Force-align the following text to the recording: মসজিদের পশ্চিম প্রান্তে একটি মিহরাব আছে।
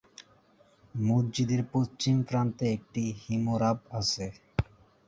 মসজিদের 1.03 1.61
পশ্চিম 1.73 2.15
প্রান্তে 2.23 2.65
একটি 2.73 3.03
মিহরাব 3.35 3.77
আছে। 3.99 4.25